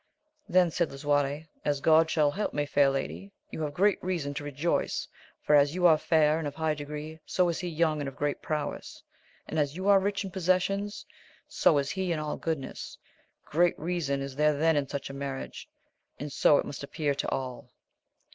[0.49, 4.43] Then said Lisuarte, as God sliall help me, fair lady, you have great reason to
[4.43, 5.07] rejoice;
[5.43, 8.15] for, as you are fair and of high degree, so is he young and of
[8.15, 9.03] great prowess;
[9.47, 11.05] and, as you are rich in possessions,
[11.47, 12.97] so is he in all goodness:
[13.45, 15.69] great reason is there then in such a marriage,
[16.19, 17.69] and so it must appear to all.